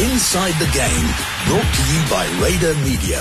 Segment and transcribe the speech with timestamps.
[0.00, 1.08] Inside the Game,
[1.46, 3.20] brought to you by Raider Media.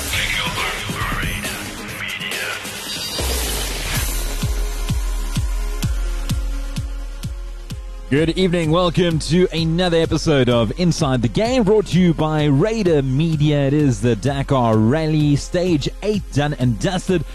[8.10, 8.71] Good evening.
[8.71, 13.68] Welcome to another episode of Inside the Game brought to you by Raider Media.
[13.68, 17.25] It is the Dakar Rally, stage 8 done and dusted.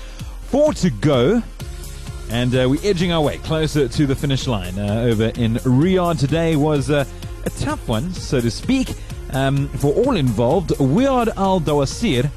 [0.45, 1.43] Four to go.
[2.31, 6.19] And uh, we're edging our way closer to the finish line uh, over in Riyadh.
[6.19, 7.05] Today was uh,
[7.45, 8.95] a tough one, so to speak,
[9.35, 10.79] um, for all involved.
[10.79, 12.31] Weird Al Dawasir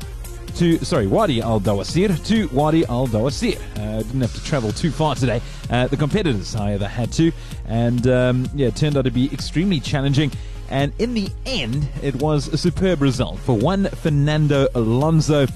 [0.56, 3.60] to sorry Wadi Al Dawasir to Wadi Al Dawasir.
[3.78, 5.42] Uh, didn't have to travel too far today.
[5.70, 7.32] Uh, the competitors, however, had to,
[7.68, 10.32] and um, yeah, it turned out to be extremely challenging.
[10.70, 15.48] And in the end, it was a superb result for one Fernando Alonso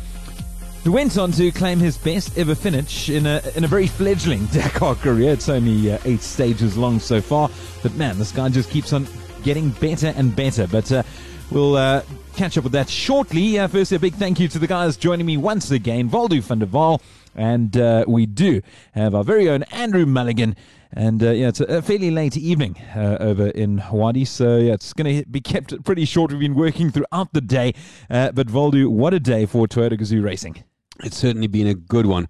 [0.84, 4.46] who went on to claim his best ever finish in a in a very fledgling
[4.52, 5.34] Dakar career.
[5.34, 7.49] It's only uh, eight stages long so far,
[7.84, 9.08] but man, this guy just keeps on
[9.44, 10.68] getting better and better.
[10.68, 11.04] But uh,
[11.52, 12.02] we'll uh,
[12.35, 13.60] catch up with that shortly.
[13.60, 16.60] Uh, firstly, a big thank you to the guys joining me once again, Waldo van
[16.60, 17.02] der Waal,
[17.35, 18.62] and uh, we do
[18.93, 20.55] have our very own Andrew Mulligan.
[20.93, 24.93] And uh, yeah, it's a, fairly late evening uh, over in Hawaii, so yeah, it's
[24.93, 26.32] going to be kept pretty short.
[26.32, 27.74] We've been working throughout the day,
[28.10, 30.63] uh, but Waldo, what a day for Toyota Gazoo Racing!
[31.04, 32.27] It's certainly been a good one.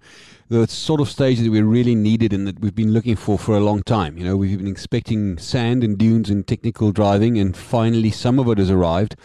[0.48, 3.56] The sort of stage that we really needed and that we've been looking for for
[3.56, 4.18] a long time.
[4.18, 8.48] You know, we've been expecting sand and dunes and technical driving, and finally some of
[8.48, 9.16] it has arrived.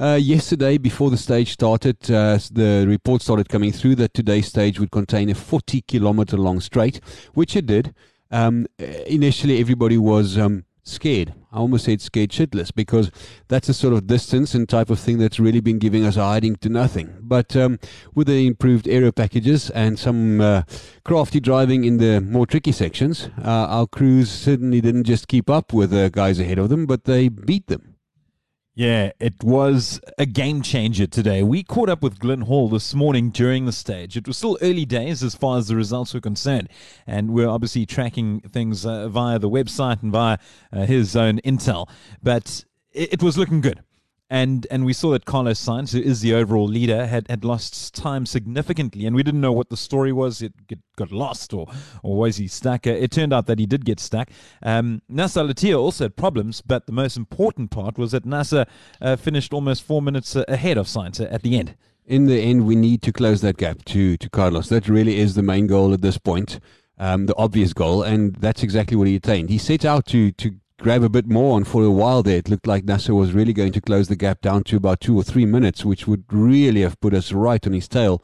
[0.00, 4.80] Uh, yesterday, before the stage started, uh, the report started coming through that today's stage
[4.80, 7.00] would contain a 40 kilometer long straight,
[7.34, 7.94] which it did.
[8.30, 8.66] Um,
[9.06, 11.34] initially, everybody was um, scared.
[11.52, 13.10] I almost said scared shitless because
[13.48, 16.24] that's a sort of distance and type of thing that's really been giving us a
[16.24, 17.14] hiding to nothing.
[17.20, 17.78] But um,
[18.14, 20.62] with the improved aero packages and some uh,
[21.04, 25.74] crafty driving in the more tricky sections, uh, our crews certainly didn't just keep up
[25.74, 27.91] with the guys ahead of them, but they beat them.
[28.74, 31.42] Yeah, it was a game changer today.
[31.42, 34.16] We caught up with Glenn Hall this morning during the stage.
[34.16, 36.70] It was still early days as far as the results were concerned,
[37.06, 40.38] and we're obviously tracking things uh, via the website and via
[40.72, 41.86] uh, his own intel.
[42.22, 43.82] But it, it was looking good
[44.32, 47.94] and and we saw that Carlos Sainz, who is the overall leader, had, had lost
[47.94, 50.40] time significantly, and we didn't know what the story was.
[50.40, 50.54] It
[50.96, 51.66] got lost, or
[52.02, 52.86] or was he stuck?
[52.86, 54.30] Uh, it turned out that he did get stuck.
[54.62, 58.64] Um, Nasser Al-Attiyah also had problems, but the most important part was that Nasser
[59.02, 61.74] uh, finished almost four minutes uh, ahead of Sainz at the end.
[62.06, 64.70] In the end, we need to close that gap to to Carlos.
[64.70, 66.58] That really is the main goal at this point.
[66.98, 69.50] Um, the obvious goal, and that's exactly what he attained.
[69.50, 71.56] He set out to to grab a bit more.
[71.56, 74.16] And for a while there, it looked like Nasser was really going to close the
[74.16, 77.64] gap down to about two or three minutes, which would really have put us right
[77.64, 78.22] on his tail.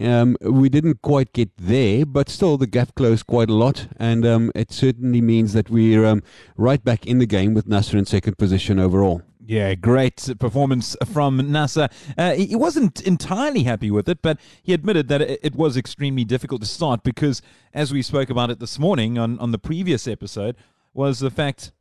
[0.00, 3.86] Um, we didn't quite get there, but still the gap closed quite a lot.
[3.98, 6.24] And um, it certainly means that we're um,
[6.56, 9.22] right back in the game with Nasser in second position overall.
[9.44, 11.88] Yeah, great performance from Nasser.
[12.18, 16.62] Uh, he wasn't entirely happy with it, but he admitted that it was extremely difficult
[16.62, 17.42] to start because,
[17.74, 20.56] as we spoke about it this morning on, on the previous episode,
[20.94, 21.72] was the fact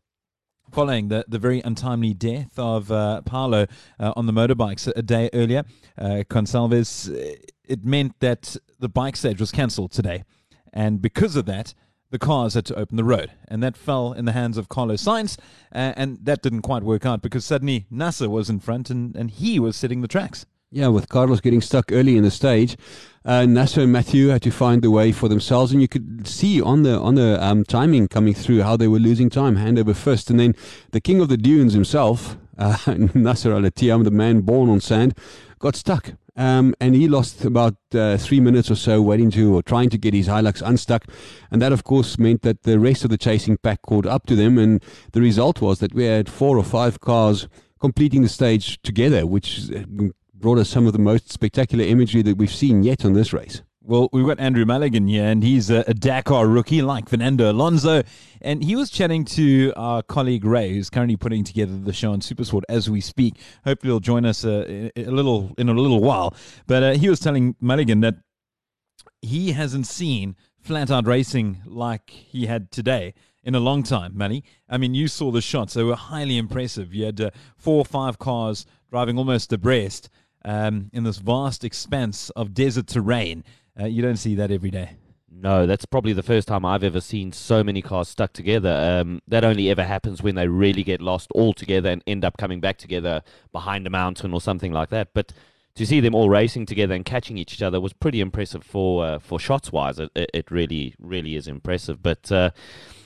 [0.71, 3.67] following the, the very untimely death of uh, Paulo
[3.99, 5.63] uh, on the motorbikes a day earlier,
[5.97, 7.09] uh, Gonçalves,
[7.63, 10.23] it meant that the bike stage was cancelled today.
[10.73, 11.73] And because of that,
[12.09, 13.31] the cars had to open the road.
[13.47, 15.37] And that fell in the hands of Carlos Sainz.
[15.73, 19.31] Uh, and that didn't quite work out because suddenly Nasser was in front and, and
[19.31, 20.45] he was setting the tracks.
[20.73, 22.77] Yeah, with Carlos getting stuck early in the stage,
[23.25, 26.61] uh, Nasser and Matthew had to find the way for themselves, and you could see
[26.61, 29.93] on the on the um, timing coming through how they were losing time, hand over
[29.93, 30.55] fist, and then
[30.91, 32.77] the king of the dunes himself, uh,
[33.13, 35.13] Nasser Al-Attiyah, the man born on sand,
[35.59, 36.13] got stuck.
[36.37, 39.97] Um, and he lost about uh, three minutes or so waiting to or trying to
[39.97, 41.03] get his Hilux unstuck.
[41.51, 44.37] And that, of course, meant that the rest of the chasing pack caught up to
[44.37, 44.57] them.
[44.57, 47.49] And the result was that we had four or five cars
[47.81, 49.83] completing the stage together, which uh,
[50.41, 53.61] brought us some of the most spectacular imagery that we've seen yet on this race.
[53.83, 58.03] Well, we've got Andrew Mulligan here, and he's a, Dakar rookie like Fernando Alonso.
[58.39, 62.19] And he was chatting to our colleague Ray, who's currently putting together the show on
[62.19, 63.39] Supersport as we speak.
[63.63, 66.35] Hopefully, he'll join us a, uh, a little in a little while.
[66.67, 68.15] But uh, he was telling Mulligan that
[69.21, 74.43] he hasn't seen flat out racing like he had today in a long time, Manny.
[74.69, 76.93] I mean, you saw the shots; they were highly impressive.
[76.93, 80.09] You had uh, four or five cars driving almost abreast
[80.43, 83.43] um, in this vast expanse of desert terrain.
[83.79, 84.97] Uh, you don't see that every day.
[85.33, 88.99] No, that's probably the first time I've ever seen so many cars stuck together.
[89.01, 92.37] Um, that only ever happens when they really get lost all together and end up
[92.37, 95.13] coming back together behind a mountain or something like that.
[95.13, 95.31] But
[95.75, 99.19] to see them all racing together and catching each other was pretty impressive for uh,
[99.19, 99.99] for shots wise.
[99.99, 102.03] It, it, really really is impressive.
[102.03, 102.51] But uh,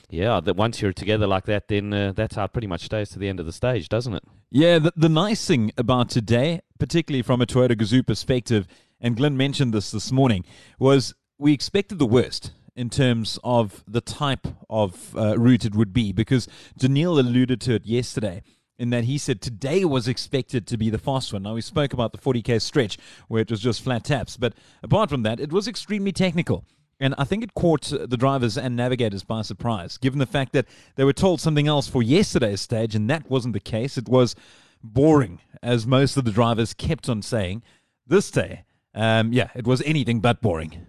[0.10, 3.10] Yeah, that once you're together like that, then uh, that's how it pretty much stays
[3.10, 4.24] to the end of the stage, doesn't it?
[4.52, 8.68] Yeah, the, the nice thing about today, particularly from a Toyota Gazoo perspective,
[9.02, 10.46] and Glenn mentioned this this morning,
[10.80, 15.94] was we expected the worst in terms of the type of uh, route it would
[15.94, 16.48] be because
[16.80, 18.44] Giniel alluded to it yesterday
[18.78, 21.44] in that he said today was expected to be the fast one.
[21.44, 22.98] Now, we spoke about the 40k stretch
[23.28, 24.54] where it was just flat taps, but
[24.84, 26.66] apart from that, it was extremely technical.
[27.00, 30.66] And I think it caught the drivers and navigators by surprise, given the fact that
[30.96, 33.98] they were told something else for yesterday's stage, and that wasn't the case.
[33.98, 34.36] It was
[34.82, 37.64] boring, as most of the drivers kept on saying.
[38.08, 38.64] This day,
[38.94, 40.86] um, yeah, it was anything but boring.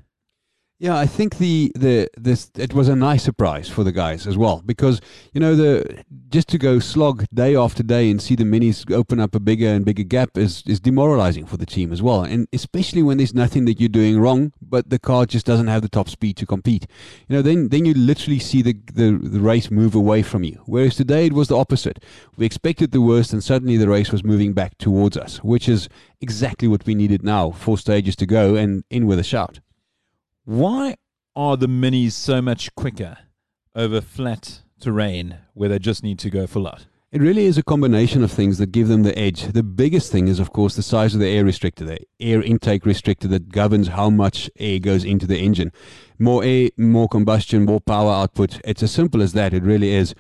[0.79, 4.37] Yeah, I think the the this it was a nice surprise for the guys as
[4.37, 5.01] well because
[5.33, 9.19] you know the just to go slog day after day and see the minis open
[9.19, 12.47] up a bigger and bigger gap is is demoralizing for the team as well, and
[12.53, 15.89] especially when there's nothing that you're doing wrong, but the car just doesn't have the
[15.89, 16.87] top speed to compete.
[17.27, 20.61] You know, then then you literally see the the, the race move away from you.
[20.67, 22.05] Whereas today it was the opposite.
[22.37, 25.89] We expected the worst, and suddenly the race was moving back towards us, which is
[26.21, 27.51] exactly what we needed now.
[27.51, 29.61] Four stages to go and in with a shout.
[30.47, 30.95] Why
[31.35, 33.19] are the minis so much quicker
[33.75, 36.87] over flat terrain where they just need to go full out?
[37.11, 39.47] It really is a combination of things that give them the edge.
[39.47, 42.85] The biggest thing is, of course, the size of the air restrictor, the air intake
[42.85, 45.73] restrictor that governs how much air goes into the engine.
[46.17, 48.61] More air, more combustion, more power output.
[48.65, 49.53] It's as simple as that.
[49.53, 50.15] It really is.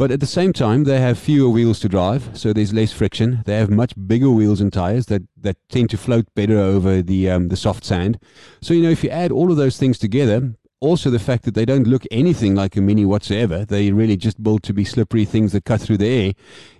[0.00, 3.42] But at the same time, they have fewer wheels to drive, so there's less friction.
[3.44, 7.28] They have much bigger wheels and tires that, that tend to float better over the
[7.28, 8.18] um, the soft sand.
[8.62, 11.54] So you know, if you add all of those things together, also the fact that
[11.54, 15.26] they don't look anything like a mini whatsoever, they really just built to be slippery
[15.26, 16.32] things that cut through the air.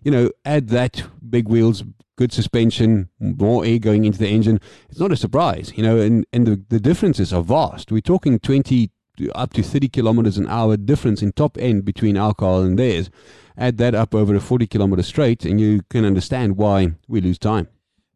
[0.03, 1.85] You know, add that big wheels,
[2.17, 4.63] good suspension, more air going into the engine.
[4.89, 7.93] It's not a surprise, you know, and and the the differences are vast.
[7.93, 8.39] We're talking
[9.21, 12.79] twenty up to 30 kilometers an hour difference in top end between our car and
[12.79, 13.11] theirs.
[13.57, 17.39] Add that up over a 40 kilometer straight, and you can understand why we lose
[17.39, 17.69] time.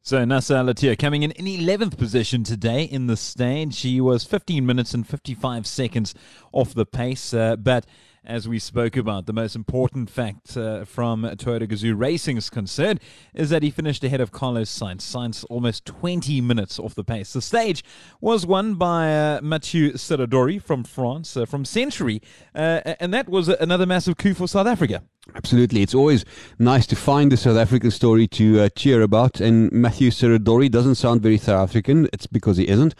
[0.02, 3.74] So Nasser Al-Attiyah coming in in 11th position today in the stand.
[3.74, 6.14] She was 15 minutes and 55 seconds
[6.52, 7.86] off the pace, uh, but
[8.26, 12.98] as we spoke about, the most important fact uh, from Toyota Gazoo Racing's concern
[13.34, 15.02] is that he finished ahead of Carlos Sainz.
[15.02, 17.32] Sainz almost 20 minutes off the pace.
[17.32, 17.84] The stage
[18.20, 22.22] was won by uh, Mathieu Serradori from France, uh, from Century,
[22.54, 25.02] uh, and that was another massive coup for South Africa.
[25.34, 25.80] Absolutely.
[25.80, 26.24] It's always
[26.58, 29.40] nice to find a South African story to uh, cheer about.
[29.40, 32.08] And Mathieu Serradori doesn't sound very South African.
[32.12, 32.94] It's because he isn't.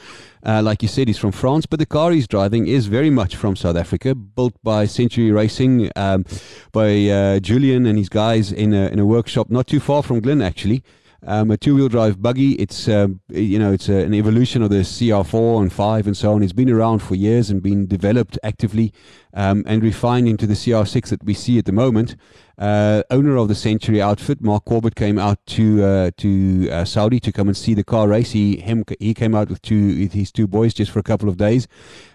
[0.44, 3.36] Uh, like you said, he's from France, but the car he's driving is very much
[3.36, 6.24] from South Africa, built by Century Racing, um,
[6.72, 10.20] by uh, Julian and his guys in a, in a workshop not too far from
[10.20, 10.82] Glen, actually.
[11.26, 12.52] Um, a two-wheel drive buggy.
[12.52, 16.34] It's um, you know it's a, an evolution of the CR4 and 5 and so
[16.34, 16.42] on.
[16.42, 18.92] It's been around for years and been developed actively
[19.34, 22.16] um, and refined into the CR6 that we see at the moment
[22.58, 27.18] uh, owner of the Century outfit, Mark Corbett, came out to uh, to uh, Saudi
[27.20, 28.30] to come and see the car race.
[28.30, 31.28] He him he came out with two with his two boys just for a couple
[31.28, 31.66] of days,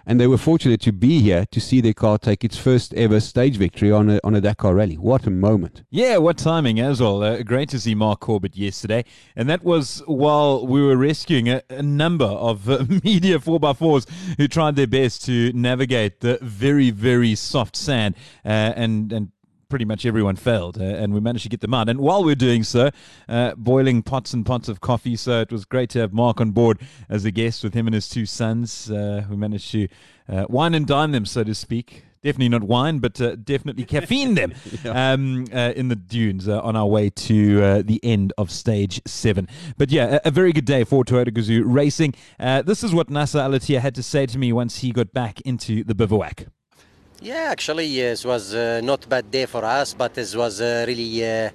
[0.05, 3.19] and they were fortunate to be here to see their car take its first ever
[3.19, 4.97] stage victory on a on a Dakar rally.
[4.97, 5.83] What a moment!
[5.89, 7.21] Yeah, what timing as well.
[7.21, 9.03] Uh, great to see Mark Corbett yesterday,
[9.35, 13.79] and that was while we were rescuing a, a number of uh, media four x
[13.79, 14.07] fours
[14.37, 18.15] who tried their best to navigate the very very soft sand
[18.45, 19.31] uh, and and
[19.69, 21.87] pretty much everyone failed, uh, and we managed to get them out.
[21.87, 22.89] And while we're doing so,
[23.29, 25.15] uh, boiling pots and pots of coffee.
[25.15, 27.93] So it was great to have Mark on board as a guest with him and
[27.93, 28.91] his two sons.
[28.91, 29.87] Uh, we managed to
[30.27, 32.05] uh, wine and dine them, so to speak.
[32.21, 35.13] Definitely not wine, but uh, definitely caffeine them yeah.
[35.13, 39.47] um, uh, in the dunes on our way to the end of stage seven.
[39.77, 42.15] But yeah, a, a, very good day for Toyota Gazoo Racing.
[42.37, 45.85] this is what Nasser Al-Attiyah had to say to me once he got back into
[45.85, 46.47] the bivouac.
[47.21, 50.85] Yeah, actually, yes, it was uh, not bad day for us, but it was uh,
[50.87, 51.49] really uh,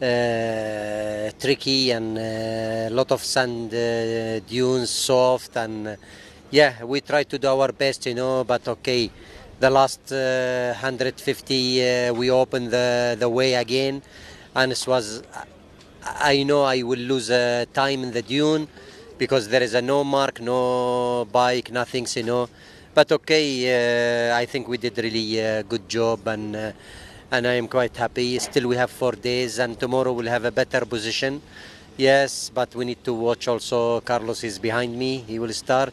[0.00, 5.98] uh tricky and a uh, lot of sand uh, dunes, soft, and
[6.50, 8.44] yeah, we tried to do our best, you know.
[8.44, 9.10] But okay,
[9.60, 14.00] the last 150, we opened the the way again,
[14.56, 15.22] and it was.
[16.02, 17.28] I know I will lose
[17.74, 18.68] time in the dune
[19.18, 22.48] because there is a no mark, no bike, nothing, you know
[22.94, 23.46] but okay,
[24.30, 26.72] uh, I think we did really a uh, good job and uh,
[27.30, 28.38] and I am quite happy.
[28.38, 31.42] Still, we have four days, and tomorrow we'll have a better position.
[31.96, 34.00] Yes, but we need to watch also.
[34.00, 35.24] Carlos is behind me.
[35.26, 35.92] He will start.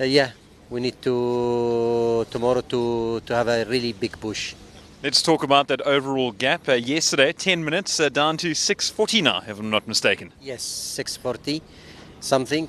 [0.00, 0.30] Uh, yeah,
[0.70, 4.54] we need to tomorrow to to have a really big push.
[5.02, 6.68] Let's talk about that overall gap.
[6.68, 10.32] Uh, yesterday, 10 minutes uh, down to 6:40 now, if I'm not mistaken.
[10.40, 11.60] Yes, 6:40
[12.20, 12.68] something.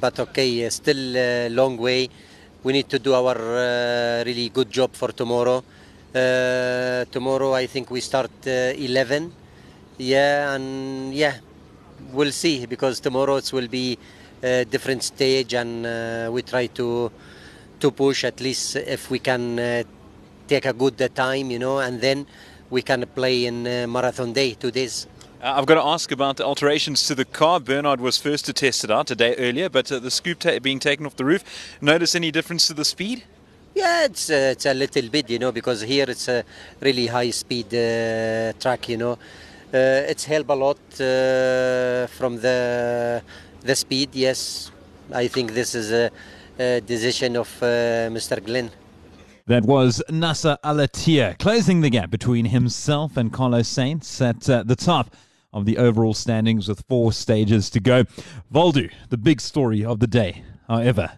[0.00, 2.08] but okay, still a long way
[2.64, 5.62] we need to do our uh, really good job for tomorrow.
[6.14, 9.32] Uh, tomorrow, I think we start uh, 11.
[9.98, 11.36] Yeah, and yeah,
[12.12, 13.98] we'll see because tomorrow it will be
[14.42, 17.10] a different stage, and uh, we try to
[17.80, 19.82] to push at least if we can uh,
[20.48, 22.26] take a good uh, time, you know, and then
[22.70, 25.06] we can play in uh, marathon day two days.
[25.40, 27.60] Uh, I've got to ask about the alterations to the car.
[27.60, 30.58] Bernhard was first to test it out a day earlier, but uh, the scoop ta-
[30.58, 31.44] being taken off the roof.
[31.80, 33.22] Notice any difference to the speed?
[33.72, 36.42] Yeah, it's uh, it's a little bit, you know, because here it's a
[36.80, 39.12] really high speed uh, track, you know.
[39.72, 43.22] Uh, it's helped a lot uh, from the
[43.60, 44.08] the speed.
[44.14, 44.72] Yes,
[45.12, 46.10] I think this is a,
[46.58, 48.44] a decision of uh, Mr.
[48.44, 48.72] Glenn.
[49.46, 54.76] That was Nasser Al-Attiyah closing the gap between himself and Carlos Sainz at uh, the
[54.76, 55.14] top
[55.52, 58.04] of the overall standings with four stages to go.
[58.50, 61.12] Waldo, the big story of the day, however,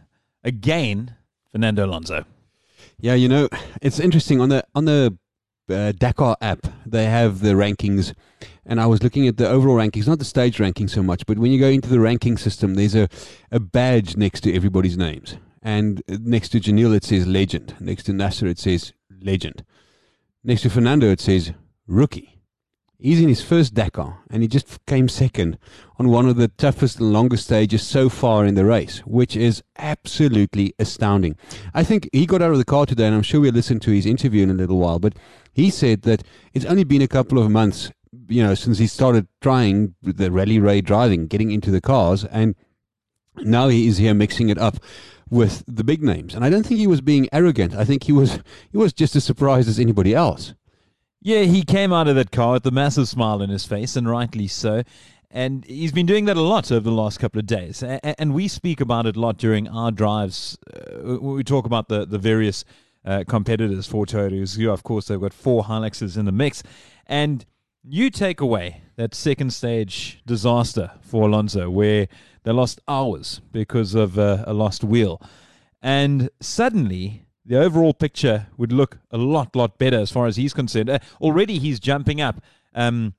[0.45, 1.17] again,
[1.51, 2.25] Fernando Alonso.
[2.99, 3.49] Yeah, you know,
[3.83, 5.17] it's interesting on the on the
[5.71, 6.67] uh, Dakar app.
[6.87, 8.15] They have the rankings,
[8.67, 11.39] and I was looking at the overall rankings, not the stage ranking so much, but
[11.39, 13.09] when you go into the ranking system, there's a
[13.51, 18.13] a badge next to everybody's names, and next to Giniel it says legend, next to
[18.13, 19.65] Nasser it says legend,
[20.45, 21.53] next to Fernando it says
[21.87, 22.40] rookie.
[23.03, 25.59] He's in his first Dakar, and he just came second
[25.99, 29.63] on one of the toughest and longest stages so far in the race, which is
[29.79, 31.37] absolutely astounding.
[31.73, 33.91] I think he got out of the car today, and I'm sure we'll listen to
[33.91, 35.15] his interview in a little while, but
[35.55, 37.91] he said that it's only been a couple of months,
[38.29, 42.55] you know, since he started trying the rally raid driving, getting into the cars, and
[43.39, 44.77] now he is here mixing it up
[45.31, 46.35] with the big names.
[46.35, 47.75] And I don't think he was being arrogant.
[47.75, 48.41] I think he was
[48.71, 50.55] he was just as surprised as anybody else.
[51.23, 54.09] Yeah, he came out of that car with a massive smile on his face, and
[54.09, 54.83] rightly so.
[55.31, 57.83] And he's been doing that a lot over the last couple of days.
[57.83, 60.59] And we speak about it a lot during our drives.
[60.75, 62.65] Uh, we talk about the, the various
[63.05, 64.59] uh, competitors for Toyota.
[64.59, 66.63] You, of course, they've got four Hiluxes in the mix.
[67.07, 67.45] And
[67.85, 72.09] you take away that second stage disaster for Alonso, where
[72.43, 75.23] they lost hours because of uh, a lost wheel.
[75.81, 80.55] And suddenly, the overall picture would look a lot, lot better as far as he's
[80.55, 80.89] concerned.
[80.89, 82.41] Uh, already, he's jumping up
[82.77, 83.15] um,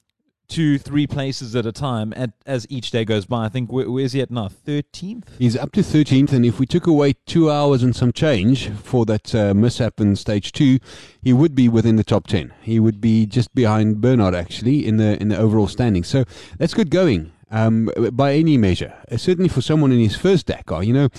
[0.48, 3.44] two, three places at a time at, as each day goes by.
[3.44, 4.48] I think, where, where's he at now?
[4.48, 5.26] 13th?
[5.38, 9.06] He's up to 13th, and if we took away two hours and some change for
[9.06, 10.80] that uh, mishap in stage two,
[11.22, 12.54] he would be within the top 10.
[12.62, 16.06] He would be just behind Bernhard, actually, in the in the overall standing.
[16.06, 16.24] So
[16.58, 18.94] that's good going um, by any measure.
[19.12, 21.10] Uh, certainly for someone in his first Dakar, you know,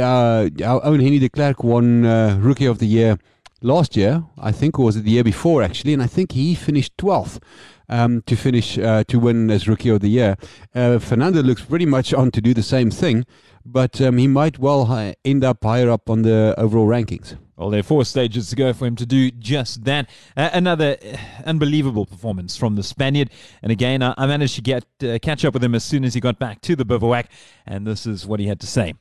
[0.00, 0.48] uh,
[0.82, 3.18] own Henny de Klerk won uh, Rookie of the Year
[3.62, 6.54] last year, I think, or was it the year before, actually, and I think he
[6.54, 7.40] finished 12th.
[7.88, 10.36] Um, to finish uh, to win as rookie of the year,
[10.74, 13.26] uh, Fernando looks pretty much on to do the same thing,
[13.66, 17.36] but um, he might well end up higher up on the overall rankings.
[17.62, 20.08] Well, there are four stages to go for him to do just that.
[20.36, 20.96] Uh, another
[21.44, 23.30] unbelievable performance from the Spaniard.
[23.62, 26.14] And again, I, I managed to get uh, catch up with him as soon as
[26.14, 27.30] he got back to the bivouac,
[27.66, 28.94] and this is what he had to say.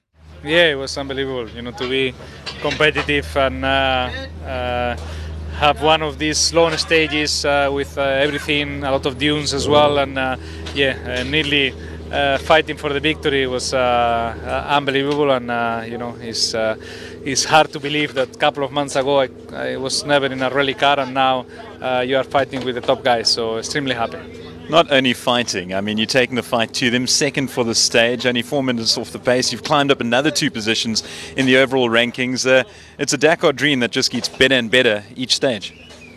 [0.43, 1.47] Yeah, it was unbelievable.
[1.49, 2.13] You know, to be
[2.61, 4.09] competitive and uh,
[4.45, 4.97] uh,
[5.59, 9.99] have one of these long stages uh, with everything, a lot of dunes as well,
[9.99, 10.15] and
[10.73, 11.73] yeah, nearly
[12.11, 15.29] uh, fighting for the victory was uh, uh, unbelievable.
[15.31, 16.55] And you know, it's
[17.23, 20.41] it's hard to believe that a couple of months ago I, I was never in
[20.41, 21.45] a rally car, and now
[22.03, 23.31] you are fighting with the top guys.
[23.31, 24.50] So extremely happy.
[24.71, 28.25] Not only fighting, I mean, you're taking the fight to them, second for the stage,
[28.25, 29.51] only four minutes off the pace.
[29.51, 31.03] You've climbed up another two positions
[31.35, 32.49] in the overall rankings.
[32.49, 32.63] Uh,
[32.97, 35.73] it's a Dakar dream that just gets better and better each stage.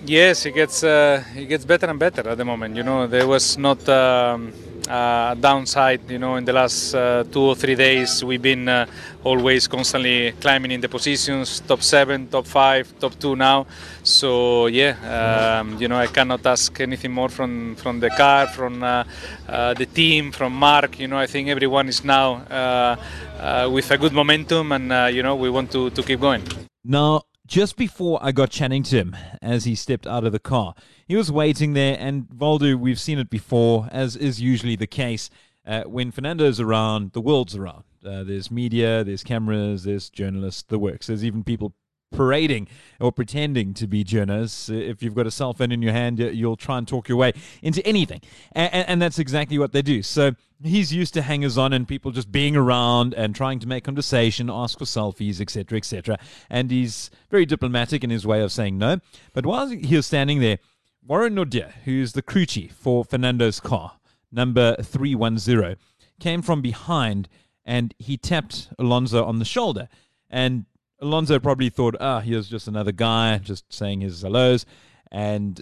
[0.06, 2.76] Yes, it gets uh, it gets better and better at the moment.
[2.76, 4.52] You know, there was not um,
[4.88, 6.10] a downside.
[6.10, 8.86] You know, in the last uh, two or three days, we've been uh,
[9.22, 13.66] always constantly climbing in the positions, top seven, top five, top two now.
[14.02, 18.82] So yeah, um, you know, I cannot ask anything more from from the car, from
[18.82, 19.04] uh,
[19.48, 20.98] uh, the team, from Marc.
[20.98, 22.96] You know, I think everyone is now uh,
[23.38, 26.42] uh, with a good momentum, and uh, you know, we want to to keep going.
[26.84, 30.74] Now, just before I got chatting to him as he stepped out of the car,
[31.06, 35.30] he was waiting there, and Waldo, we've seen it before, as is usually the case.
[35.66, 37.84] Uh, when Fernando's around, the world's around.
[38.04, 41.06] Uh, there's media, there's cameras, there's journalists, the works.
[41.06, 41.74] There's even people
[42.14, 42.68] parading
[43.00, 44.70] or pretending to be journalists.
[44.70, 47.08] Uh, if you've got a cell phone in your hand, you- you'll try and talk
[47.08, 48.20] your way into anything.
[48.52, 50.02] And, and that's exactly what they do.
[50.02, 53.84] So he's used to hangers on and people just being around and trying to make
[53.84, 56.18] conversation, ask for selfies, etc., etc.
[56.48, 59.00] And he's very diplomatic in his way of saying no.
[59.32, 60.58] But while he was standing there,
[61.06, 63.98] Warren Nordia, who's the crew chief for Fernando's car,
[64.32, 65.76] number 310,
[66.20, 67.28] came from behind
[67.64, 69.88] and he tapped Alonso on the shoulder.
[70.30, 70.66] And
[71.04, 74.64] Alonso probably thought, ah, here's just another guy just saying his hellos.
[75.12, 75.60] And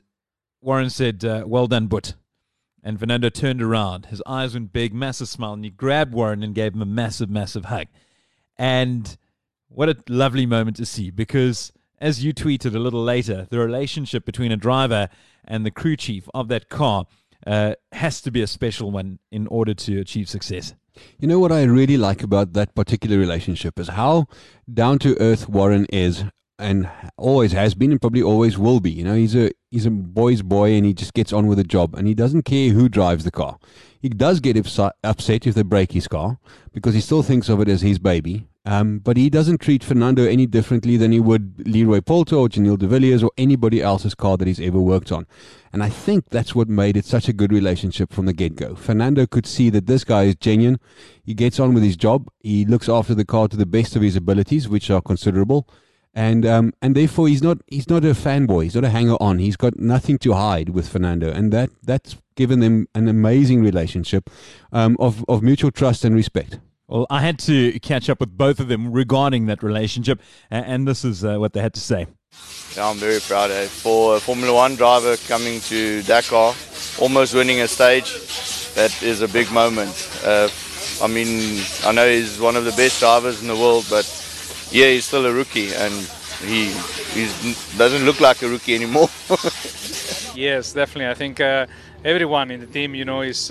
[0.61, 2.15] Warren said, uh, well done, but.
[2.85, 4.07] And Fernando turned around.
[4.07, 7.31] His eyes went big, massive smile, and he grabbed Warren and gave him a massive,
[7.31, 7.87] massive hug.
[8.57, 9.17] And
[9.69, 14.25] what a lovely moment to see because, as you tweeted a little later, the relationship
[14.25, 15.09] between a driver
[15.45, 17.07] and the crew chief of that car
[17.47, 20.75] uh, has to be a special one in order to achieve success.
[21.19, 24.27] You know what I really like about that particular relationship is how
[24.73, 26.25] down to earth Warren is
[26.59, 28.91] and always has been and probably always will be.
[28.91, 31.65] You know, he's a he's a boy's boy and he just gets on with the
[31.65, 33.59] job and he doesn't care who drives the car.
[34.01, 36.39] He does get upset if they break his car
[36.73, 38.47] because he still thinks of it as his baby.
[38.65, 42.79] Um, but he doesn't treat Fernando any differently than he would Leeroy Poulter or Giniel
[42.79, 45.27] de Villiers or anybody else's car that he's ever worked on.
[45.73, 48.77] And I think that's what made it such a good relationship from the get go.
[48.77, 50.79] Fernando could see that this guy is genuine.
[51.25, 52.29] He gets on with his job.
[52.41, 55.69] He looks after the car to the best of his abilities, which are considerable
[56.15, 58.65] and um, and therefore he's not he's not a fanboy.
[58.65, 59.39] He's not a hanger on.
[59.39, 64.29] He's got nothing to hide with Fernando, and that that's given them an amazing relationship
[64.73, 66.59] um, of of mutual trust and respect.
[66.93, 70.21] Well, I had to catch up with both of them regarding that relationship,
[70.51, 72.07] and this is uh, what they had to say.
[72.77, 73.51] Yeah, I'm very proud.
[73.51, 73.65] Eh?
[73.65, 76.55] For a Formula One driver coming to Dakar,
[77.01, 78.13] almost winning a stage,
[78.75, 80.07] that is a big moment.
[80.23, 80.51] Uh,
[81.03, 84.05] I mean, I know he's one of the best drivers in the world, but
[84.71, 85.95] yeah, he's still a rookie, and
[86.45, 86.67] he
[87.15, 89.09] he doesn't look like a rookie anymore.
[90.35, 91.09] yes, definitely.
[91.09, 91.67] I think uh,
[92.05, 93.51] everyone in the team, you know, is.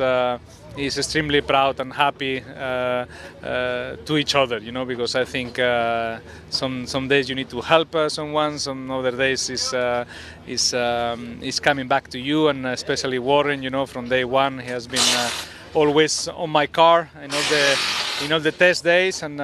[0.77, 3.05] Is extremely proud and happy uh,
[3.43, 7.49] uh, to each other, you know, because I think uh, some some days you need
[7.49, 10.05] to help uh, someone, some other days is uh,
[10.47, 14.59] is um, is coming back to you, and especially Warren, you know, from day one
[14.59, 15.29] he has been uh,
[15.73, 17.77] always on my car in all the
[18.23, 19.39] in all the test days and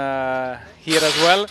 [0.79, 1.45] here as well.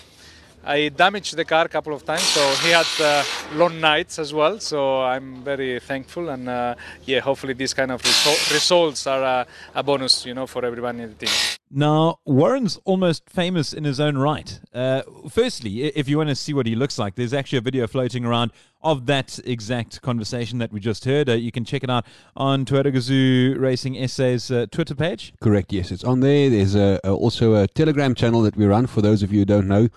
[0.67, 3.23] I damaged the car a couple of times, so he had uh,
[3.55, 4.59] long nights as well.
[4.59, 8.03] So I'm very thankful, and uh, yeah, hopefully these kind of
[8.51, 9.45] results are uh,
[9.77, 11.35] a bonus, you know, for everyone in the team.
[11.71, 14.59] Now, Warren's almost famous in his own right.
[14.75, 17.87] Uh, firstly, if you want to see what he looks like, there's actually a video
[17.87, 18.51] floating around
[18.83, 21.29] of that exact conversation that we just heard.
[21.29, 25.33] Uh, you can check it out on Toyota Gazoo Racing SA's uh, Twitter page.
[25.41, 26.49] Correct, yes, it's on there.
[26.49, 29.45] There's a, a, also a Telegram channel that we run for those of you who
[29.45, 29.89] don't know.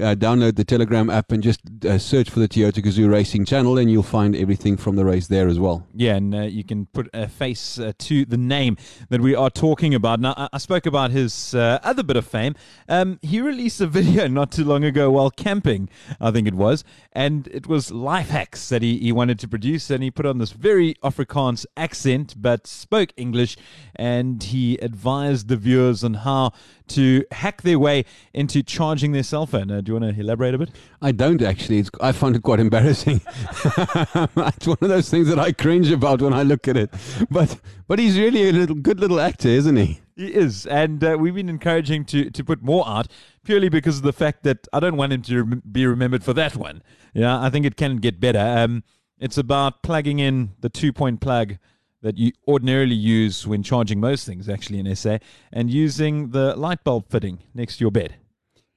[0.00, 3.76] Uh, download the Telegram app and just uh, search for the Toyota Gazoo Racing channel,
[3.76, 5.86] and you'll find everything from the race there as well.
[5.94, 8.78] Yeah, and uh, you can put a face uh, to the name
[9.10, 10.20] that we are talking about.
[10.20, 12.54] Now, I, I spoke about his other bit of fame.
[12.88, 15.90] Um, he released a video not too long ago while camping,
[16.20, 19.88] I think it was, and it was life hacks that he, he wanted to produce.
[19.88, 23.56] And he put on this very Afrikaans accent, but spoke English.
[23.96, 26.52] And he advised the viewers on how
[26.88, 28.04] to hack their way
[28.34, 29.70] into charging their cell phone.
[29.70, 30.70] Uh, do you want to elaborate a bit?
[31.00, 31.78] I don't actually.
[31.78, 33.22] It's, I find it quite embarrassing.
[33.24, 36.92] it's one of those things that I cringe about when I look at it.
[37.30, 40.00] But but he's really a little good little actor, isn't he?
[40.16, 43.08] He is, and uh, we've been encouraging to to put more out
[43.44, 46.56] purely because of the fact that I don't want him to be remembered for that
[46.56, 46.82] one.
[47.14, 48.38] Yeah, I think it can get better.
[48.38, 48.84] Um,
[49.18, 51.58] it's about plugging in the two point plug
[52.02, 55.18] that you ordinarily use when charging most things, actually, in SA,
[55.52, 58.16] and using the light bulb fitting next to your bed.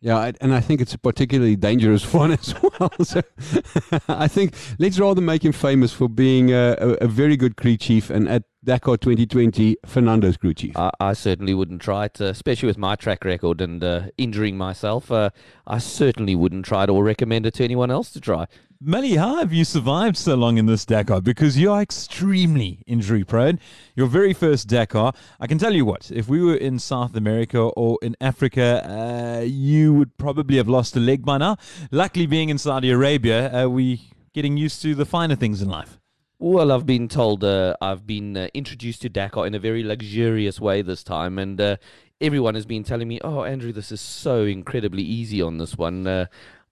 [0.02, 2.92] Yeah, and I think it's a particularly dangerous one as well.
[3.04, 3.22] So
[4.10, 7.78] I think let's rather make him famous for being a, a, a very good crew
[7.78, 10.78] chief and at Dakar 2020, Fernando's crew chief.
[10.78, 14.56] I, I certainly wouldn't try it, uh, especially with my track record and uh, injuring
[14.56, 15.12] myself.
[15.12, 15.32] Uh,
[15.68, 18.48] I certainly wouldn't try it or recommend it to anyone else to try.
[18.80, 21.20] Melly, how have you survived so long in this Dakar?
[21.20, 23.60] Because you are extremely injury prone.
[23.96, 27.60] Your very first Dakar, I can tell you what, if we were in South America
[27.60, 31.58] or in Africa, uh, you would probably have lost a leg by now.
[31.92, 36.00] Luckily, being in Saudi Arabia, uh, we getting used to the finer things in life.
[36.46, 40.60] Well, I've been told uh, I've been uh, introduced to Dakar in a very luxurious
[40.60, 41.78] way this time, and uh,
[42.20, 46.06] everyone has been telling me, "Oh, Andrew, this is so incredibly easy on this one."
[46.06, 46.26] Uh,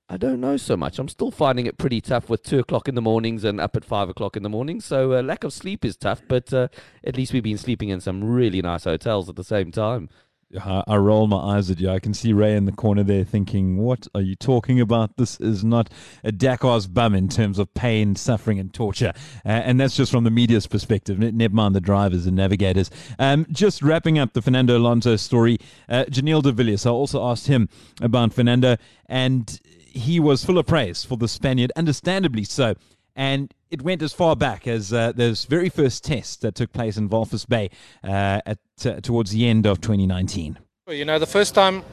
[0.10, 1.00] I don't know so much.
[1.00, 3.86] I'm still finding it pretty tough with two o'clock in the mornings and up at
[3.86, 4.82] five o'clock in the morning.
[4.82, 6.68] So uh, lack of sleep is tough, but uh,
[7.06, 10.10] at least we've been sleeping in some really nice hotels at the same time.
[10.60, 11.90] I, roll my eyes at you.
[11.90, 15.18] I can see Ray in the corner there thinking, What are you talking about?
[15.18, 15.90] This is not
[16.24, 19.14] a Dakar's bum in terms of pain, suffering, and torture.
[19.46, 22.90] Uh, and that's just from the media's perspective, never mind the drivers and navigators.
[23.20, 25.58] Um, just wrapping up the Fernando Alonso story,
[25.90, 27.70] uh, Giniel de Villiers, I also asked him
[28.02, 29.60] about Fernando, and
[29.92, 32.76] he was full of praise for the Spaniard, understandably so.
[33.16, 36.98] And it went as far back as uh, those very first tests that took place
[36.98, 37.70] in Walvis Bay
[38.04, 40.60] uh, at, uh, towards the end of 2019.
[40.86, 41.84] Well, You know, the first time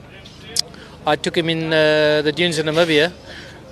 [1.07, 3.13] I took him in uh, the dunes in Namibia.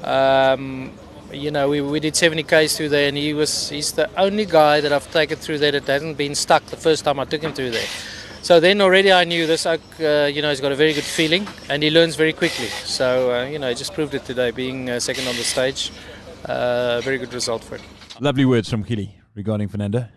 [0.05, 0.93] Um,
[1.33, 4.47] you know, we, we did 70 k's through there, and he was he's the only
[4.47, 7.43] guy that I've taken through there that hasn't been stuck the first time I took
[7.43, 7.89] him through there.
[8.43, 11.03] So then already I knew this oak, uh, you know, he's got a very good
[11.03, 12.69] feeling, and he learns very quickly.
[12.69, 15.91] So uh, you know, he just proved it today, being second on the stage.
[16.47, 17.96] Very good result for him.
[18.21, 20.09] Lovely words from Kili regarding Fernando.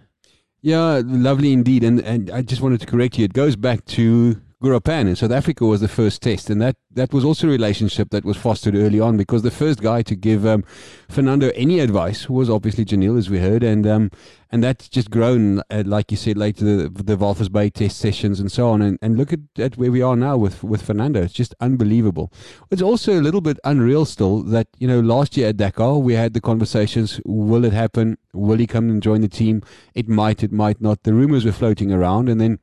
[0.62, 1.84] Yeah, lovely indeed.
[1.84, 3.26] And and I just wanted to correct you.
[3.26, 7.13] It goes back to Gurapan in South Africa was the first test, and that, that
[7.13, 10.45] was also a relationship that was fostered early on because the first guy to give
[10.45, 10.65] um,
[11.08, 14.12] Fernando any advice was obviously Giniel, as we heard, and um,
[14.52, 18.41] and that's just grown, uh, like you said, later the, the Walvis Bay test sessions
[18.41, 21.22] and so on, and, and look at, at where we are now with with Fernando.
[21.22, 22.30] It's just unbelievable.
[22.69, 26.15] It's also a little bit unreal still that you know last year at Dakar we
[26.15, 28.17] had the conversations: will it happen?
[28.34, 29.63] Will he come and join the team?
[29.95, 31.04] It might, it might not.
[31.04, 32.60] The rumors were floating around, and then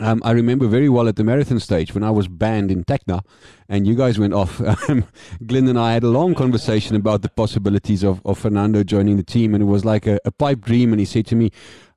[0.00, 3.22] um, I remember very well at the marathon stage when I was banned in Tacna
[3.68, 4.60] and you guys went off.
[4.88, 5.04] Um,
[5.46, 9.22] Glenn and I had a long conversation about the possibilities of, of Fernando joining the
[9.22, 10.92] team, and it was like a, a pipe dream.
[10.92, 11.52] And he said to me,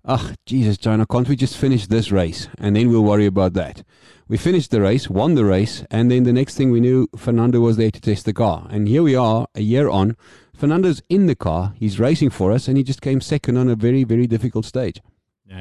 [0.08, 3.84] Ah, Jesus, China, can't we just finish this race and then we'll worry about that?
[4.27, 7.60] We finished the race, won the race, and then the next thing we knew, Fernando
[7.60, 8.67] was there to test the car.
[8.69, 10.15] And here we are, a year on.
[10.55, 13.75] Fernando's in the car, he's racing for us, and he just came second on a
[13.75, 15.01] very, very difficult stage.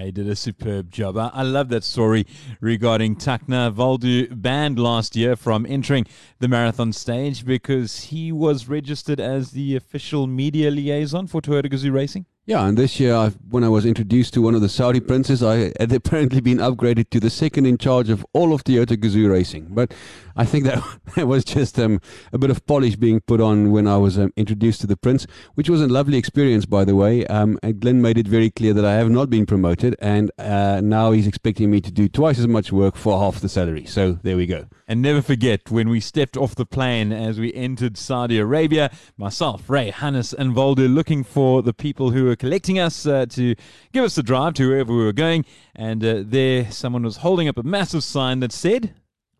[0.03, 1.17] He did a superb job.
[1.17, 2.27] I, I love that story
[2.61, 6.07] regarding Tacna Waldo banned last year from entering
[6.41, 11.93] the marathon stage because he was registered as the official media liaison for Toyota Gazoo
[11.93, 12.27] Racing.
[12.47, 15.43] Yeah, and this year, I've, when I was introduced to one of the Saudi princes,
[15.43, 19.31] I had apparently been upgraded to the second in charge of all of Toyota Gazoo
[19.31, 19.69] racing.
[19.71, 19.95] But
[20.37, 20.83] I think that,
[21.17, 22.03] that was just um,
[22.35, 25.27] a bit of polish being put on when I was um, introduced to the prince,
[25.55, 27.27] which was a lovely experience, by the way.
[27.29, 30.83] Um, and Glenn made it very clear that I have not been promoted, and uh,
[30.85, 33.87] now he's expecting me to do twice as much work for half the salary.
[33.87, 34.67] So there we go.
[34.87, 39.71] And never forget when we stepped off the plane as we entered Saudi Arabia, myself,
[39.71, 43.55] Ray, Hannes, and Waldo looking for the people who were collecting us uh, to
[43.93, 45.45] give us the drive to wherever we were going.
[45.75, 48.95] And uh, there, someone was holding up a massive sign that said,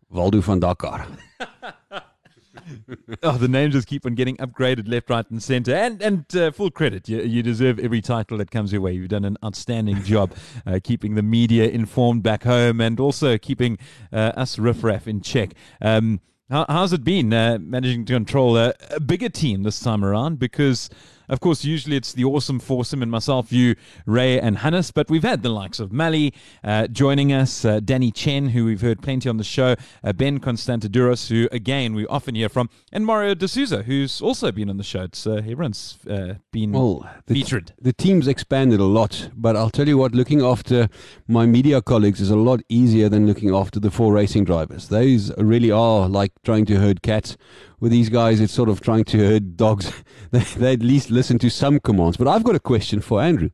[0.09, 1.07] Waldo van Dakar.
[3.23, 5.73] oh, the names just keep on getting upgraded left, right, and center.
[5.73, 8.93] And and uh, full credit, you, you deserve every title that comes your way.
[8.93, 10.33] You've done an outstanding job
[10.65, 13.77] uh, keeping the media informed back home and also keeping
[14.11, 15.53] uh, us riffraff in check.
[15.81, 20.05] Um, how, how's it been uh, managing to control a, a bigger team this time
[20.05, 20.37] around?
[20.37, 20.89] Because
[21.29, 25.23] of course, usually it's the awesome foursome and myself, you, Ray, and Hannes, but we've
[25.23, 26.33] had the likes of Mali
[26.63, 30.39] uh, joining us, uh, Danny Chen, who we've heard plenty on the show, uh, Ben
[30.39, 34.83] Constantiduros, who again we often hear from, and Mario D'Souza, who's also been on the
[34.83, 35.03] show.
[35.03, 37.67] It's, uh, everyone's uh, been well, the featured.
[37.67, 40.87] T- the team's expanded a lot, but I'll tell you what, looking after
[41.27, 44.89] my media colleagues is a lot easier than looking after the four racing drivers.
[44.89, 47.37] Those really are like trying to herd cats
[47.85, 49.93] with these guys, it's sort of trying to herd dogs.
[50.31, 52.17] they, they at least listen to some commands.
[52.17, 53.51] But I've got a question for Andrew.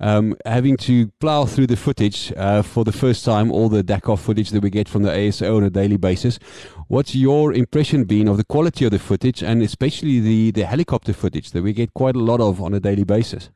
[0.00, 4.16] Um, having to plow through the footage uh, for the first time, all the Dakar
[4.16, 6.38] footage that we get from the ASO on a daily basis,
[6.88, 11.12] what's your impression been of the quality of the footage and especially the, the helicopter
[11.12, 13.50] footage that we get quite a lot of on a daily basis?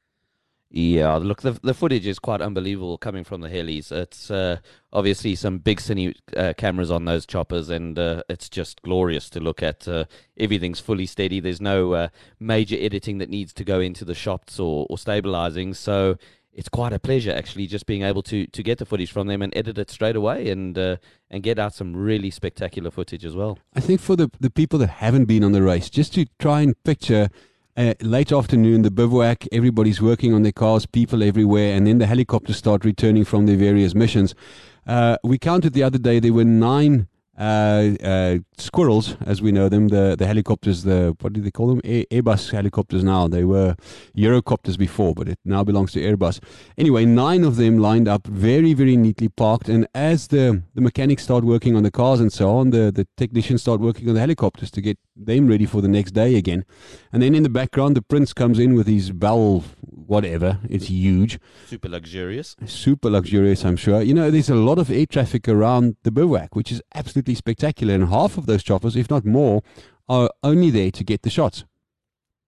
[0.70, 3.90] Yeah, look, the the footage is quite unbelievable coming from the helis.
[3.90, 4.58] It's uh,
[4.92, 9.40] obviously some big cine uh, cameras on those choppers, and uh, it's just glorious to
[9.40, 9.88] look at.
[9.88, 10.04] Uh,
[10.38, 11.40] everything's fully steady.
[11.40, 15.72] There's no uh, major editing that needs to go into the shots or, or stabilizing.
[15.72, 16.18] So
[16.52, 19.40] it's quite a pleasure actually just being able to to get the footage from them
[19.40, 20.96] and edit it straight away and uh,
[21.30, 23.58] and get out some really spectacular footage as well.
[23.74, 26.60] I think for the the people that haven't been on the race, just to try
[26.60, 27.30] and picture
[27.78, 32.06] uh, late afternoon, the bivouac, everybody's working on their cars, people everywhere, and then the
[32.06, 34.34] helicopters start returning from their various missions.
[34.86, 37.07] Uh, we counted the other day, there were nine
[37.38, 41.68] uh, uh, squirrels, as we know them, the, the helicopters, the what do they call
[41.68, 41.80] them?
[41.84, 43.28] Air, Airbus helicopters now.
[43.28, 43.76] They were
[44.16, 46.40] Eurocopters before, but it now belongs to Airbus.
[46.76, 49.68] Anyway, nine of them lined up, very, very neatly parked.
[49.68, 53.06] And as the, the mechanics start working on the cars and so on, the, the
[53.16, 56.64] technicians start working on the helicopters to get them ready for the next day again.
[57.12, 60.58] And then in the background, the prince comes in with his bell, whatever.
[60.68, 61.38] It's huge.
[61.66, 62.56] Super luxurious.
[62.66, 64.02] Super luxurious, I'm sure.
[64.02, 67.94] You know, there's a lot of air traffic around the bivouac, which is absolutely spectacular.
[67.94, 69.62] And half of those choppers, if not more,
[70.08, 71.64] are only there to get the shots.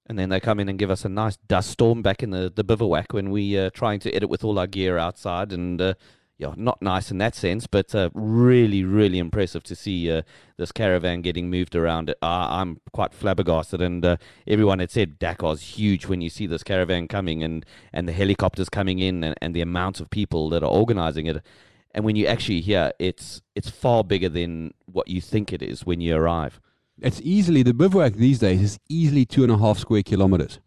[0.06, 2.52] And then they come in and give us a nice dust storm back in the,
[2.54, 5.52] the bivouac when we are uh, trying to edit with all our gear outside.
[5.52, 5.94] And uh,
[6.40, 10.22] yeah, not nice in that sense, but uh, really, really impressive to see uh,
[10.56, 12.08] this caravan getting moved around.
[12.10, 14.16] Uh, I'm quite flabbergasted, and uh,
[14.46, 18.70] everyone had said Dakar's huge when you see this caravan coming and, and the helicopters
[18.70, 21.44] coming in and, and the amount of people that are organizing it.
[21.92, 25.84] And when you actually hear, it's it's far bigger than what you think it is
[25.84, 26.60] when you arrive.
[27.02, 30.60] It's easily the bivouac these days is easily two and a half square kilometers.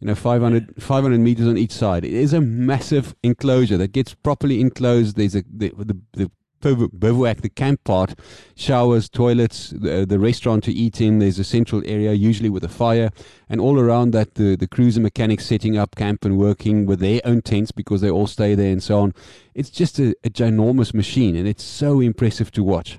[0.00, 2.04] You know, 500, 500 meters on each side.
[2.04, 5.16] It is a massive enclosure that gets properly enclosed.
[5.16, 8.14] There's a the the, the bivouac, the camp part,
[8.54, 11.18] showers, toilets, the, the restaurant to eat in.
[11.18, 13.10] There's a central area, usually with a fire,
[13.48, 17.00] and all around that, the the crews and mechanics setting up camp and working with
[17.00, 19.14] their own tents because they all stay there and so on.
[19.54, 22.98] It's just a, a ginormous machine, and it's so impressive to watch.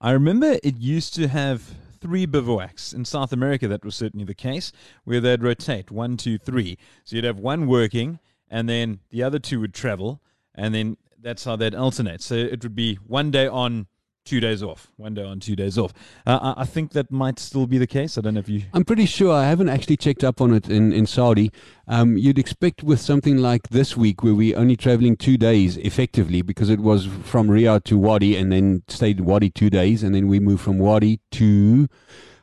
[0.00, 2.94] I remember it used to have three bivouacs.
[2.94, 4.72] In South America, that was certainly the case,
[5.04, 6.78] where they'd rotate one, two, three.
[7.04, 10.20] So you'd have one working, and then the other two would travel,
[10.54, 12.22] and then that's how they'd alternate.
[12.22, 13.86] So it would be one day on,
[14.24, 15.92] two days off, one day on, two days off.
[16.26, 18.18] Uh, I I think that might still be the case.
[18.18, 18.62] I don't know if you.
[18.74, 21.50] I'm pretty sure I haven't actually checked up on it in, in Saudi.
[21.88, 26.42] Um, you'd expect with something like this week, where we're only traveling two days effectively,
[26.42, 30.28] because it was from Riyadh to Wadi and then stayed Wadi two days, and then
[30.28, 31.88] we moved from Wadi to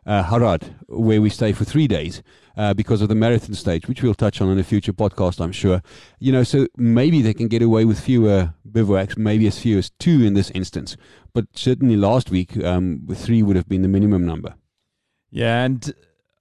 [0.07, 2.23] uh, Haradh, where we stay for three days.
[2.55, 5.51] Uh, because of the marathon stage, which we'll touch on in a future podcast, I'm
[5.51, 5.83] sure.
[6.17, 9.91] You know, so maybe they can get away with fewer bivouacs, maybe as few as
[9.99, 10.97] two in this instance.
[11.33, 14.55] But certainly last week, um, three would have been the minimum number.
[15.29, 15.93] Yeah, and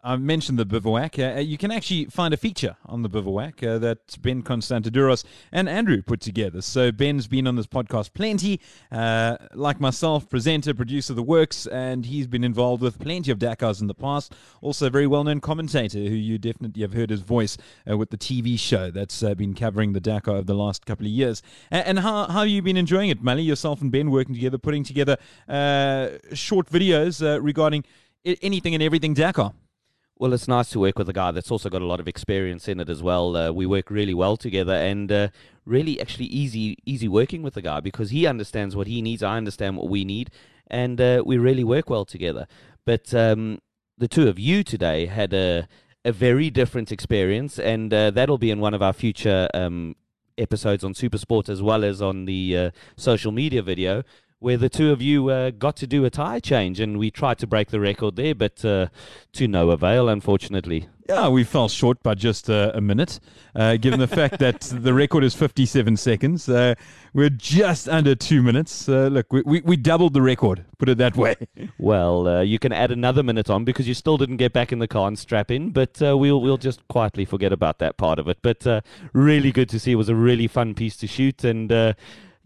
[0.06, 1.18] I mentioned the bivouac.
[1.18, 5.68] Uh, you can actually find a feature on the bivouac uh, that Ben Constantiduros and
[5.68, 6.62] Andrew put together.
[6.62, 8.60] So Ben's been on this podcast plenty,
[8.92, 13.40] uh, like myself, presenter, producer of the works, and he's been involved with plenty of
[13.40, 14.32] Dakars in the past.
[14.60, 17.58] Also, a very well-known commentator who you definitely have heard his voice
[17.90, 21.06] uh, with the TV show that's uh, been covering the Dakar over the last couple
[21.06, 21.42] of years.
[21.72, 23.42] And how, how have you been enjoying it, Mali?
[23.42, 25.16] Yourself and Ben working together, putting together
[25.48, 27.82] uh, short videos regarding
[28.24, 29.52] anything and everything Dakar.
[30.18, 32.68] Well, it's nice to work with a guy that's also got a lot of experience
[32.68, 33.36] in it as well.
[33.36, 35.28] Uh, we work really well together, and uh,
[35.66, 39.22] really actually easy easy working with the guy because he understands what he needs.
[39.22, 40.30] I understand what we need,
[40.68, 42.46] and uh, we really work well together.
[42.86, 43.58] But um,
[43.98, 45.68] the two of you today had a
[46.02, 49.96] a very different experience, and uh, that'll be in one of our future um,
[50.38, 54.02] episodes on Supersport as well as on the uh, social media video.
[54.38, 57.38] Where the two of you uh, got to do a tire change, and we tried
[57.38, 58.88] to break the record there, but uh,
[59.32, 60.88] to no avail, unfortunately.
[61.08, 63.20] Yeah, we fell short by just uh, a minute,
[63.54, 66.48] uh, given the fact that the record is 57 seconds.
[66.48, 66.74] Uh,
[67.14, 68.88] we're just under two minutes.
[68.88, 71.36] Uh, look, we, we, we doubled the record, put it that way.
[71.78, 74.78] Well, uh, you can add another minute on because you still didn't get back in
[74.78, 78.18] the car and strap in, but uh, we'll we'll just quietly forget about that part
[78.18, 78.38] of it.
[78.40, 78.80] But uh,
[79.12, 79.92] really good to see.
[79.92, 81.92] It was a really fun piece to shoot, and uh,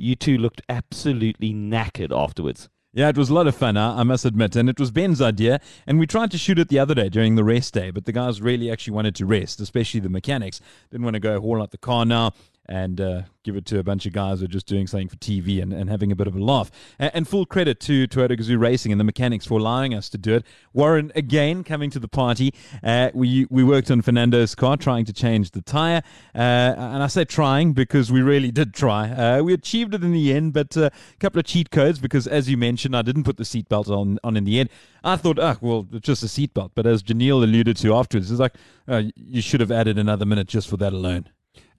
[0.00, 2.68] you two looked absolutely knackered afterwards.
[2.92, 4.56] Yeah, it was a lot of fun, I must admit.
[4.56, 5.60] And it was Ben's idea.
[5.86, 8.10] And we tried to shoot it the other day during the rest day, but the
[8.10, 10.60] guys really actually wanted to rest, especially the mechanics.
[10.90, 12.32] Didn't want to go haul out the car now
[12.70, 15.16] and uh, give it to a bunch of guys who are just doing something for
[15.16, 16.70] TV and, and having a bit of a laugh.
[17.00, 20.18] And, and full credit to Toyota Gazoo Racing and the mechanics for allowing us to
[20.18, 20.46] do it.
[20.72, 22.54] Warren, again, coming to the party.
[22.82, 26.02] Uh, we, we worked on Fernando's car, trying to change the tyre.
[26.32, 26.38] Uh,
[26.78, 29.10] and I say trying because we really did try.
[29.10, 32.28] Uh, we achieved it in the end, but uh, a couple of cheat codes because,
[32.28, 34.70] as you mentioned, I didn't put the seatbelt on, on in the end.
[35.02, 36.70] I thought, ah, well, it's just a seatbelt.
[36.76, 38.54] But as Giniel alluded to afterwards, it's like,
[38.86, 41.26] uh, you should have added another minute just for that alone.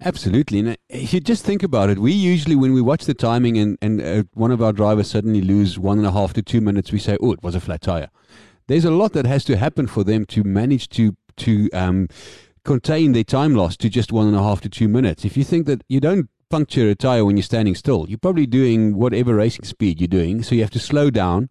[0.03, 0.77] Absolutely.
[0.89, 4.01] If you just think about it, we usually, when we watch the timing and, and
[4.01, 6.97] uh, one of our drivers suddenly lose one and a half to two minutes, we
[6.97, 8.09] say, oh, it was a flat tire.
[8.67, 12.07] There's a lot that has to happen for them to manage to, to um,
[12.65, 15.23] contain their time loss to just one and a half to two minutes.
[15.23, 18.47] If you think that you don't puncture a tire when you're standing still, you're probably
[18.47, 20.41] doing whatever racing speed you're doing.
[20.41, 21.49] So you have to slow down,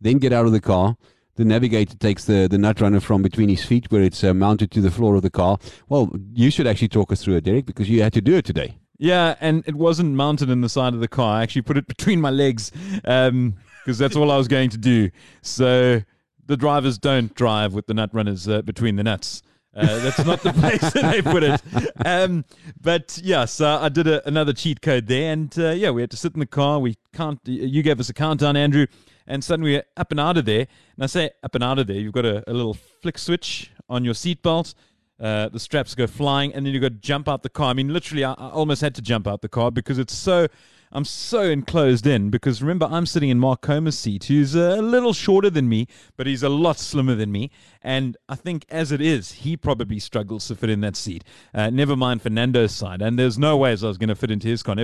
[0.00, 0.96] then get out of the car.
[1.36, 4.70] The navigator takes the, the nut runner from between his feet where it's uh, mounted
[4.72, 5.58] to the floor of the car.
[5.88, 8.44] Well, you should actually talk us through it, Derek, because you had to do it
[8.44, 8.76] today.
[8.98, 11.38] Yeah, and it wasn't mounted in the side of the car.
[11.38, 15.10] I actually put it between my legs because that's all I was going to do.
[15.40, 16.02] So
[16.46, 19.42] the drivers don't drive with the nut runners uh, between the nuts.
[19.74, 21.62] Uh, that's not the place that they put it.
[22.04, 22.44] Um,
[22.80, 26.10] but yeah, so I did a, another cheat code there, and uh, yeah, we had
[26.10, 26.78] to sit in the car.
[26.78, 27.40] We can't.
[27.44, 28.86] You gave us a countdown, Andrew,
[29.26, 30.66] and suddenly we're up and out of there.
[30.96, 31.96] And I say up and out of there.
[31.96, 34.74] You've got a, a little flick switch on your seatbelt.
[35.20, 37.70] Uh, the straps go flying, and then you've got to jump out the car.
[37.70, 40.48] I mean, literally, I, I almost had to jump out the car because it's so.
[40.94, 45.14] I'm so enclosed in because remember I'm sitting in Marc Coma's seat, who's a little
[45.14, 45.86] shorter than me,
[46.18, 47.50] but he's a lot slimmer than me.
[47.80, 51.24] And I think as it is, he probably struggles to fit in that seat.
[51.54, 54.48] Uh, never mind Fernando's side, and there's no ways I was going to fit into
[54.48, 54.76] his car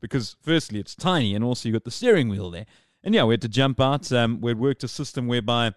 [0.00, 2.66] because firstly it's tiny, and also you have got the steering wheel there.
[3.06, 4.10] And yeah, we had to jump out.
[4.10, 5.70] Um, we'd worked a system whereby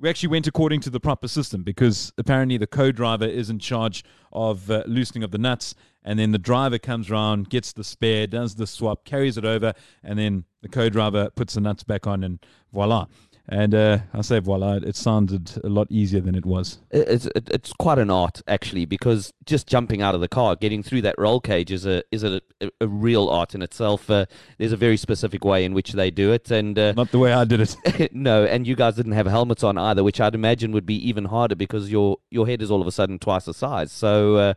[0.00, 4.02] we actually went according to the proper system because apparently the co-driver is in charge
[4.32, 8.26] of uh, loosening of the nuts and then the driver comes around, gets the spare,
[8.26, 12.24] does the swap, carries it over, and then the co-driver puts the nuts back on,
[12.24, 13.06] and voila.
[13.48, 16.78] And uh, I say voila, it sounded a lot easier than it was.
[16.90, 20.82] It's it- it's quite an art actually because just jumping out of the car, getting
[20.82, 24.08] through that roll cage is a is a, a, a real art in itself.
[24.08, 24.26] Uh,
[24.58, 27.32] there's a very specific way in which they do it, and uh, Not the way
[27.32, 28.14] I did it.
[28.14, 31.24] no, and you guys didn't have helmets on either, which I'd imagine would be even
[31.24, 33.90] harder because your your head is all of a sudden twice the size.
[33.92, 34.54] So.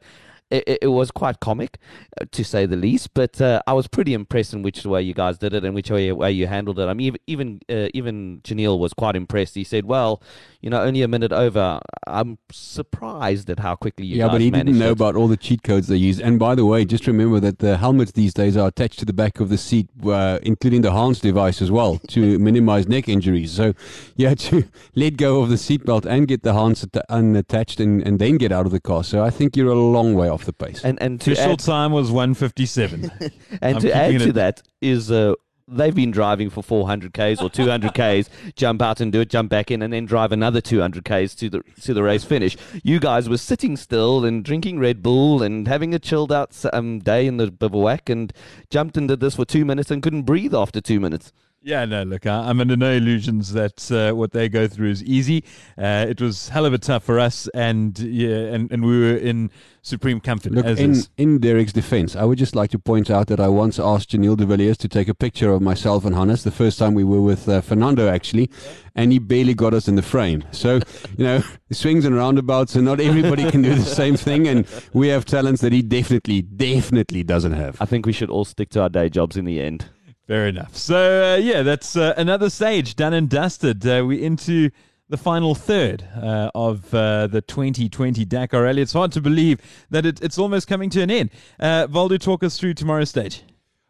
[0.52, 1.78] It, it- was quite comic,
[2.22, 3.14] uh, to say the least.
[3.14, 5.90] But uh, I was pretty impressed in which way you guys did it and which
[5.92, 6.84] way, way you handled it.
[6.88, 9.56] I mean, even even, uh, even Giniel was quite impressed.
[9.56, 10.22] He said, "Well,
[10.62, 11.80] you know, only a minute over.
[12.08, 15.38] I'm surprised at how quickly you yeah, but he didn't know it." about all the
[15.38, 16.20] cheat codes they use.
[16.20, 19.14] And by the way, just remember that the helmets these days are attached to the
[19.14, 23.52] back of the seat, uh, including the Hans device as well, to minimize neck injuries.
[23.52, 23.74] So
[24.16, 28.20] you had to let go of the seatbelt and get the atta- unattached and, and
[28.20, 29.04] then get out of the car.
[29.04, 30.84] So I think you're a long way off the pace.
[30.84, 33.12] and and to Official add, time was 157.
[33.62, 35.34] and I'm to add to it- that is uh,
[35.68, 39.50] they've been driving for 400 k's or 200 k's, jump out and do it, jump
[39.50, 42.56] back in, and then drive another 200 k's to the to the race finish.
[42.84, 47.00] You guys were sitting still and drinking Red Bull and having a chilled out um,
[47.00, 48.32] day in the bivouac, and
[48.70, 51.32] jumped and did this for two minutes and couldn't breathe after two minutes.
[51.66, 55.04] Yeah, no, look, I, I'm under no illusions that uh, what they go through is
[55.04, 55.44] easy.
[55.76, 59.18] Uh, it was hell of a tough for us, and yeah, and, and we were
[59.18, 59.50] in
[59.82, 60.52] supreme comfort.
[60.52, 61.10] Look, as in, is.
[61.18, 64.38] in Derek's defense, I would just like to point out that I once asked Giniel
[64.38, 67.22] de Villiers to take a picture of myself and Hannes the first time we were
[67.22, 68.52] with uh, Fernando, actually,
[68.94, 70.44] and he barely got us in the frame.
[70.52, 70.76] So,
[71.18, 75.08] you know, swings and roundabouts, and not everybody can do the same thing, and we
[75.08, 77.82] have talents that he definitely, definitely doesn't have.
[77.82, 79.90] I think we should all stick to our day jobs in the end.
[80.28, 80.76] Fair enough.
[80.76, 83.86] So uh, yeah, that's uh, another stage done and dusted.
[83.86, 84.72] Uh, we're into
[85.08, 88.82] the final third uh, of uh, the 2020 Dakar Rally.
[88.82, 89.62] It's hard to believe
[89.92, 91.30] that it, it's almost coming to an end.
[91.60, 93.44] Uh, talk us through tomorrow's stage.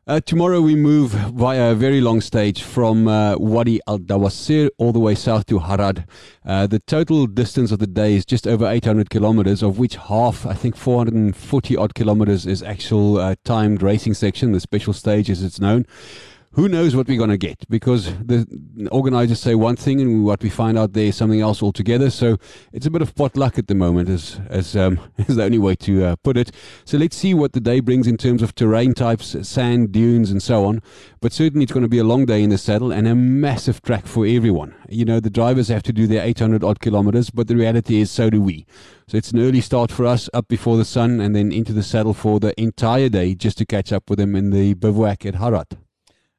[0.07, 4.91] Uh, tomorrow we move via a very long stage from uh, Wadi Al Dawasir all
[4.91, 6.05] the way south to Haradh.
[6.45, 10.45] Uh, the total distance of the day is just over 800 kilometers, of which half,
[10.45, 15.41] I think 440 odd kilometers, is actual uh, timed racing section, the special stage as
[15.41, 15.87] it's known.
[16.55, 17.69] Who knows what we're going to get?
[17.69, 18.47] Because the
[18.89, 22.09] organizers say one thing, and what we find out there is something else altogether.
[22.09, 22.37] So
[22.71, 25.75] it's a bit of potluck at the moment, as as um, is the only way
[25.75, 26.51] to uh, put it.
[26.85, 30.41] So let's see what the day brings in terms of terrain types, sand dunes, and
[30.41, 30.81] so on.
[31.19, 33.81] But certainly, it's going to be a long day in the saddle and a massive
[33.81, 34.73] track for everyone.
[34.87, 38.09] You know, the drivers have to do their 800 odd kilometers, but the reality is,
[38.09, 38.65] so do we.
[39.07, 41.83] So it's an early start for us, up before the sun, and then into the
[41.83, 45.33] saddle for the entire day, just to catch up with them in the bivouac at
[45.33, 45.84] Haradh.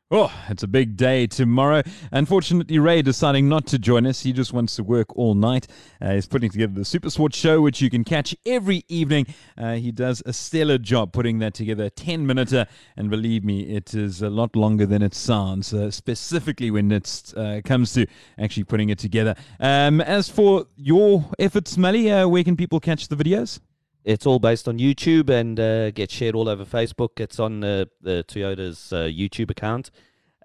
[0.08, 1.82] Oh, it's a big day tomorrow.
[2.12, 4.22] Unfortunately, Ray deciding not to join us.
[4.22, 5.66] He just wants to work all night.
[6.00, 9.26] Uh, he's putting together the Super Sports show, which you can catch every evening.
[9.58, 12.52] Uh, he does a stellar job putting that together, 10 minute,
[12.96, 17.34] and believe me, it is a lot longer than it sounds, uh, specifically when it
[17.36, 18.06] uh, comes to
[18.38, 19.34] actually putting it together.
[19.58, 23.58] Um, as for your efforts, Melly, uh, where can people catch the videos?
[24.06, 27.18] It's all based on YouTube and uh, gets shared all over Facebook.
[27.18, 29.90] It's on the Toyota's uh, YouTube account.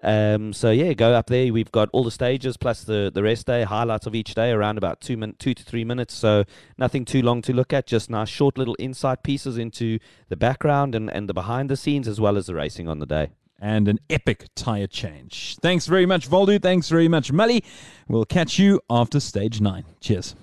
[0.02, 1.52] Um, so yeah, go up there.
[1.52, 4.76] We've got all the stages plus the, the rest day highlights of each day around
[4.78, 6.12] about two min- two to three minutes.
[6.12, 6.42] So
[6.76, 7.86] nothing too long to look at.
[7.86, 12.08] Just nice short little insight pieces into the background and, and the behind the scenes
[12.08, 13.30] as well as the racing on the day.
[13.60, 15.56] and an epic tire change.
[15.62, 16.58] Thanks very much, Waldo.
[16.58, 17.62] Thanks very much, Melly.
[18.08, 19.84] We'll catch you after stage nine.
[20.00, 20.34] Cheers.